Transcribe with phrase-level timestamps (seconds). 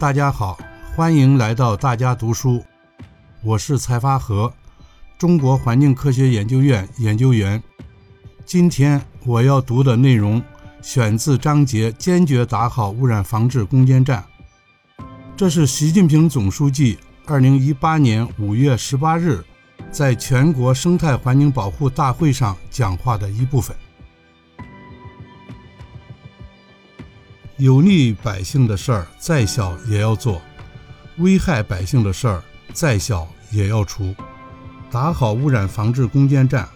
[0.00, 0.58] 大家好，
[0.96, 2.64] 欢迎来到大家读书，
[3.42, 4.50] 我是财发和，
[5.18, 7.62] 中国环境科学研究院研究员。
[8.46, 10.42] 今天我要读的内容
[10.80, 14.24] 选自章节“坚决打好污染防治攻坚战”，
[15.36, 19.44] 这是习近平总书记2018年5月18日
[19.90, 23.76] 在全国生态环境保护大会上讲话的一部分。
[27.60, 30.40] 有利百姓的事儿再小也要做，
[31.18, 34.14] 危害百姓的事儿再小也要除。
[34.90, 36.66] 打好污染防治攻坚战，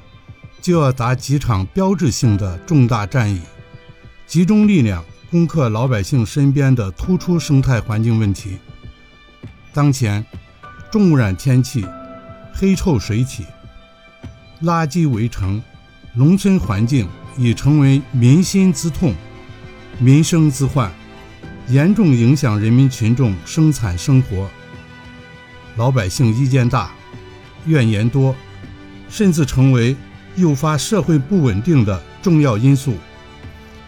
[0.60, 3.40] 就要打几场标志性的重大战役，
[4.26, 8.58] 集中力量攻克老百姓身边的突出生态环境问题。
[9.72, 10.22] 当前，
[10.92, 11.86] 重污染天气、
[12.52, 13.46] 黑臭水体、
[14.60, 15.62] 垃圾围城、
[16.12, 19.14] 农村环境已成为民心之痛。
[19.98, 20.92] 民生之患，
[21.68, 24.50] 严重影响人民群众生产生活。
[25.76, 26.92] 老百姓意见大，
[27.66, 28.34] 怨言多，
[29.08, 29.96] 甚至成为
[30.36, 32.94] 诱发社会不稳定的重要因素。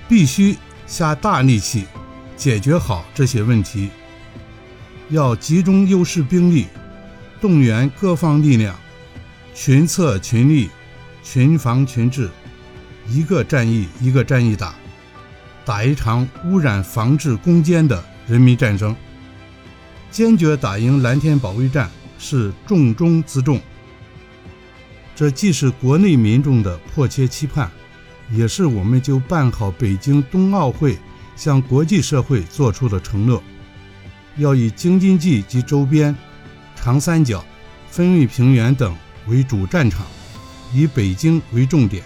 [0.09, 1.85] 必须下大力气
[2.37, 3.91] 解决好这些问题。
[5.11, 6.67] 要集中优势兵力，
[7.41, 8.77] 动员各方力量，
[9.55, 10.71] 群策群力，
[11.25, 12.31] 群防群治，
[13.09, 14.75] 一个战役一个战役打。
[15.67, 18.95] 打一场污染防治攻坚的人民战争，
[20.13, 23.61] 坚决打赢蓝天保卫战是重中之重。
[25.17, 27.69] 这既是国内民众的迫切期盼，
[28.31, 30.97] 也是我们就办好北京冬奥会
[31.35, 33.43] 向国际社会作出的承诺。
[34.37, 36.15] 要以京津冀及周边、
[36.77, 37.45] 长三角、
[37.91, 38.95] 分位平原等
[39.27, 40.07] 为主战场，
[40.73, 42.05] 以北京为重点。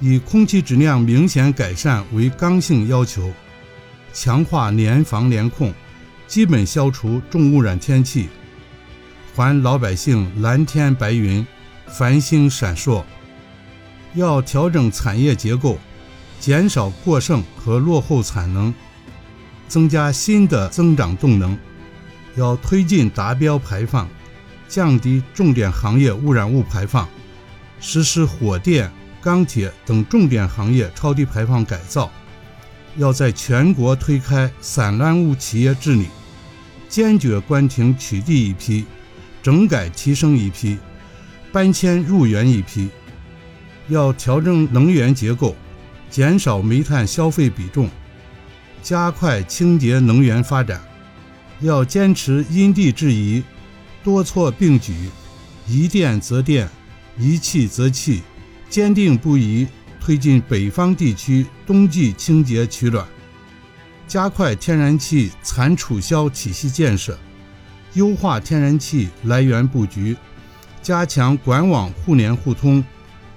[0.00, 3.32] 以空气质量明显改善为刚性要求，
[4.12, 5.72] 强化联防联控，
[6.26, 8.28] 基本消除重污染天气，
[9.34, 11.44] 还老百姓蓝天白云、
[11.88, 13.02] 繁星闪烁。
[14.14, 15.78] 要调整产业结构，
[16.38, 18.72] 减少过剩和落后产能，
[19.66, 21.58] 增加新的增长动能。
[22.36, 24.08] 要推进达标排放，
[24.68, 27.08] 降低重点行业污染物排放，
[27.80, 28.88] 实施火电。
[29.20, 32.10] 钢铁等重点行业超低排放改造，
[32.96, 36.06] 要在全国推开散乱物企业治理，
[36.88, 38.84] 坚决关停取缔一批，
[39.42, 40.78] 整改提升一批，
[41.52, 42.88] 搬迁入园一批。
[43.88, 45.56] 要调整能源结构，
[46.10, 47.88] 减少煤炭消费比重，
[48.82, 50.80] 加快清洁能源发展。
[51.60, 53.42] 要坚持因地制宜，
[54.04, 54.94] 多措并举，
[55.66, 56.68] 宜电则电，
[57.18, 58.22] 宜气则气。
[58.68, 59.66] 坚定不移
[60.00, 63.06] 推进北方地区冬季清洁取暖，
[64.06, 67.18] 加快天然气产储销体系建设，
[67.94, 70.16] 优化天然气来源布局，
[70.82, 72.84] 加强管网互联互通，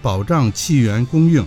[0.02, 1.46] 保障气源供应。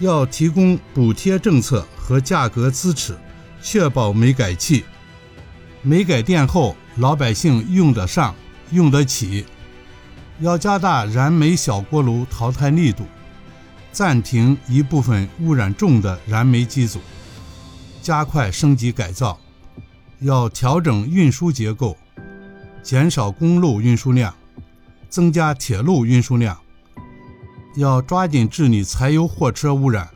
[0.00, 3.16] 要提供补贴政策和价格支持，
[3.60, 4.84] 确保煤改气。
[5.82, 8.34] 煤改电后，老百姓用得上，
[8.70, 9.44] 用得起。
[10.40, 13.02] 要加大燃煤小锅炉淘汰力度，
[13.90, 17.00] 暂停一部分污染重的燃煤机组，
[18.00, 19.38] 加快升级改造。
[20.20, 21.96] 要调整运输结构，
[22.82, 24.32] 减少公路运输量，
[25.08, 26.56] 增加铁路运输量。
[27.76, 30.08] 要抓紧治理柴油货车污染，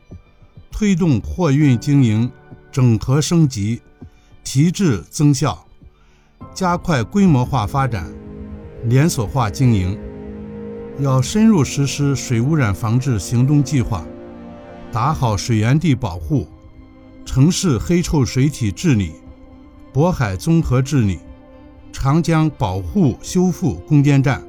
[0.71, 2.31] 推动货运经营
[2.71, 3.81] 整合升级，
[4.43, 5.67] 提质增效，
[6.55, 8.13] 加快规模化发展，
[8.85, 9.99] 连锁化经营。
[10.99, 14.05] 要深入实施水污染防治行动计划，
[14.93, 16.47] 打好水源地保护、
[17.25, 19.13] 城市黑臭水体治理、
[19.93, 21.19] 渤海综合治理、
[21.93, 24.43] 长江保护修复攻坚战，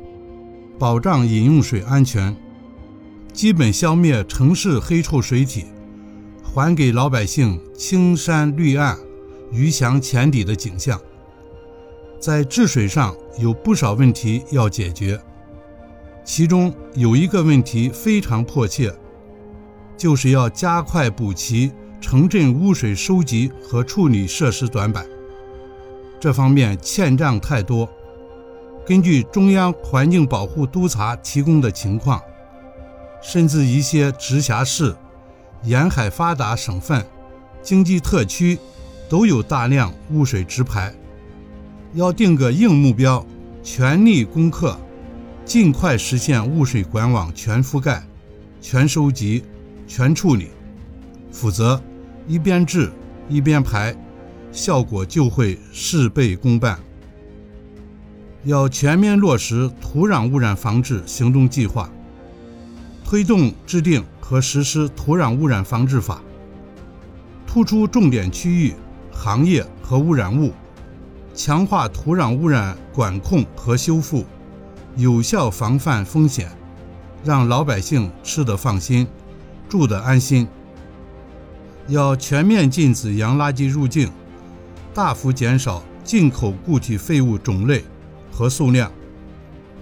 [0.77, 2.35] 保障饮用水安全，
[3.31, 5.65] 基本消灭城市黑臭水体，
[6.43, 8.97] 还给老百姓青山绿岸、
[9.51, 10.99] 鱼翔浅底的景象。
[12.19, 15.19] 在治水上有不少问题要解决。
[16.23, 18.93] 其中有一个问题非常迫切，
[19.97, 25.05] 就是要加快补齐城镇污水收集和处理设施短板。
[26.19, 27.89] 这方面欠账太多。
[28.85, 32.21] 根据中央环境保护督察提供的情况，
[33.21, 34.95] 甚至一些直辖市、
[35.63, 37.05] 沿海发达省份、
[37.61, 38.57] 经济特区
[39.09, 40.93] 都有大量污水直排。
[41.93, 43.25] 要定个硬目标，
[43.61, 44.77] 全力攻克。
[45.45, 48.03] 尽快实现污水管网全覆盖、
[48.61, 49.43] 全收集、
[49.85, 50.47] 全处理，
[51.31, 51.81] 否则
[52.27, 52.89] 一边治
[53.27, 53.95] 一边排，
[54.51, 56.79] 效果就会事倍功半。
[58.45, 61.89] 要全面落实土壤污染防治行动计划，
[63.03, 66.21] 推动制定和实施土壤污染防治法，
[67.45, 68.73] 突出重点区域、
[69.11, 70.53] 行业和污染物，
[71.33, 74.25] 强化土壤污染管控和修复，
[74.95, 76.51] 有效防范风险，
[77.23, 79.07] 让老百姓吃得放心，
[79.67, 80.47] 住得安心。
[81.87, 84.11] 要全面禁止洋垃圾入境，
[84.93, 87.83] 大幅减少进口固体废物种类。
[88.35, 88.91] 和数量，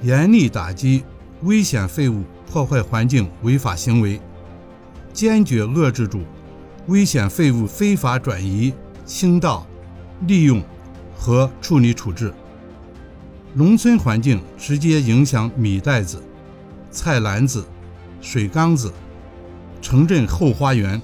[0.01, 1.05] 严厉打击
[1.43, 4.19] 危险废物破坏环境违法行为，
[5.13, 6.23] 坚决遏制住
[6.87, 8.73] 危险废物非法转移、
[9.05, 9.65] 倾倒、
[10.27, 10.61] 利用
[11.17, 12.33] 和处理处置。
[13.53, 16.23] 农村环境直接影响米袋子、
[16.89, 17.65] 菜篮子、
[18.21, 18.93] 水缸子、
[19.81, 21.01] 城镇后花园。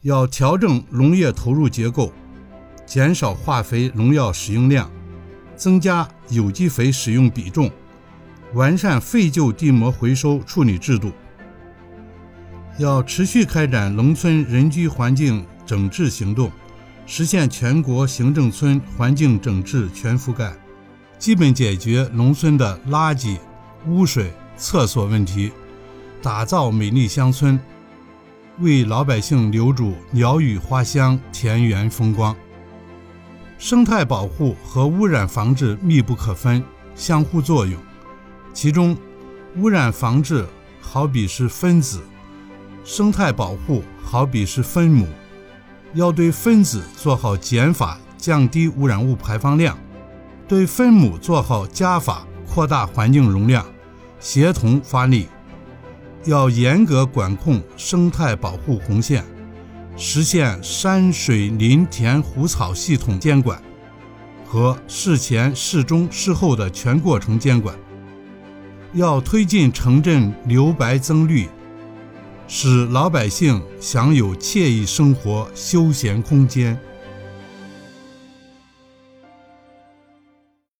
[0.00, 2.10] 要调整农业投入结构，
[2.86, 4.90] 减少化肥、农药使用量。
[5.56, 7.68] 增加有机肥使用比重，
[8.54, 11.10] 完善废旧地膜回收处理制度。
[12.78, 16.52] 要持续开展农村人居环境整治行动，
[17.06, 20.56] 实现全国行政村环境整治全覆盖，
[21.18, 23.36] 基本解决农村的垃圾、
[23.88, 25.50] 污水、厕所问题，
[26.22, 27.58] 打造美丽乡村，
[28.60, 32.34] 为老百姓留住鸟语花香、田园风光。
[33.58, 36.62] 生态保护和污染防治密不可分，
[36.94, 37.76] 相互作用。
[38.54, 38.96] 其中，
[39.56, 40.46] 污染防治
[40.80, 42.00] 好比是分子，
[42.84, 45.08] 生态保护好比是分母。
[45.94, 49.74] 要对分子做好减法，降低污染物排放量；
[50.48, 53.66] 对分母做好加法，扩大环境容量，
[54.18, 55.28] 协同发力。
[56.24, 59.22] 要严格管控生态保护红线。
[59.94, 63.60] 实现山水林田湖草系统监管
[64.46, 67.76] 和事前、事中、事后的全过程监管，
[68.94, 71.48] 要推进城镇留白增绿，
[72.46, 76.78] 使老百姓享有惬意生活、休闲空间。